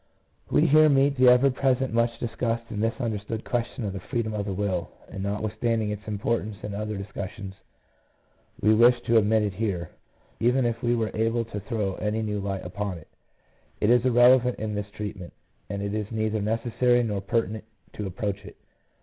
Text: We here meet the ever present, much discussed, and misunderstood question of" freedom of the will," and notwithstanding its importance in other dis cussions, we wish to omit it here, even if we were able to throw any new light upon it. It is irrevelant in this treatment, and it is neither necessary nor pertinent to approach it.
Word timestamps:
We 0.49 0.65
here 0.65 0.89
meet 0.89 1.15
the 1.15 1.27
ever 1.29 1.51
present, 1.51 1.93
much 1.93 2.17
discussed, 2.19 2.63
and 2.71 2.79
misunderstood 2.79 3.43
question 3.45 3.85
of" 3.85 3.93
freedom 4.09 4.33
of 4.33 4.45
the 4.47 4.51
will," 4.51 4.89
and 5.09 5.21
notwithstanding 5.21 5.91
its 5.91 6.07
importance 6.07 6.55
in 6.63 6.73
other 6.73 6.97
dis 6.97 7.05
cussions, 7.15 7.53
we 8.59 8.73
wish 8.73 8.99
to 9.01 9.19
omit 9.19 9.43
it 9.43 9.53
here, 9.53 9.91
even 10.39 10.65
if 10.65 10.81
we 10.81 10.95
were 10.95 11.11
able 11.15 11.45
to 11.45 11.59
throw 11.59 11.93
any 11.97 12.23
new 12.23 12.39
light 12.39 12.65
upon 12.65 12.97
it. 12.97 13.09
It 13.79 13.91
is 13.91 14.03
irrevelant 14.03 14.57
in 14.57 14.73
this 14.73 14.89
treatment, 14.89 15.33
and 15.69 15.83
it 15.83 15.93
is 15.93 16.07
neither 16.11 16.41
necessary 16.41 17.03
nor 17.03 17.21
pertinent 17.21 17.65
to 17.93 18.07
approach 18.07 18.43
it. 18.43 18.57